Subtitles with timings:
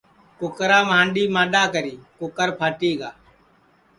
[0.39, 3.09] کُکرام ہانڈؔی مانڈؔا کری کُکر پھٹی گا